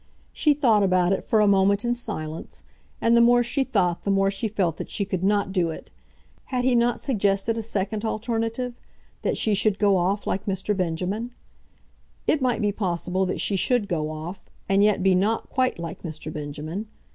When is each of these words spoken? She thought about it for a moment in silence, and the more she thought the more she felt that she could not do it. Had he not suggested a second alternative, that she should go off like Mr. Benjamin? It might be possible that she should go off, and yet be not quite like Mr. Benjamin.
She 0.33 0.55
thought 0.55 0.81
about 0.81 1.13
it 1.13 1.23
for 1.23 1.41
a 1.41 1.47
moment 1.47 1.85
in 1.85 1.93
silence, 1.93 2.63
and 2.99 3.15
the 3.15 3.21
more 3.21 3.43
she 3.43 3.63
thought 3.63 4.03
the 4.03 4.09
more 4.09 4.31
she 4.31 4.47
felt 4.47 4.77
that 4.77 4.89
she 4.89 5.05
could 5.05 5.23
not 5.23 5.51
do 5.51 5.69
it. 5.69 5.91
Had 6.45 6.63
he 6.63 6.73
not 6.73 6.99
suggested 6.99 7.55
a 7.55 7.61
second 7.61 8.03
alternative, 8.03 8.73
that 9.21 9.37
she 9.37 9.53
should 9.53 9.77
go 9.77 9.97
off 9.97 10.25
like 10.25 10.47
Mr. 10.47 10.75
Benjamin? 10.75 11.35
It 12.25 12.41
might 12.41 12.63
be 12.63 12.71
possible 12.71 13.27
that 13.27 13.41
she 13.41 13.55
should 13.55 13.87
go 13.87 14.09
off, 14.09 14.49
and 14.67 14.83
yet 14.83 15.03
be 15.03 15.13
not 15.13 15.51
quite 15.51 15.77
like 15.77 16.01
Mr. 16.01 16.33
Benjamin. 16.33 16.87